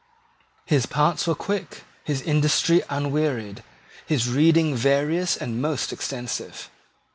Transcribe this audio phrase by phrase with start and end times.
[0.65, 3.61] His parts were quick, his industry unwearied,
[4.07, 6.71] his reading various and most extensive.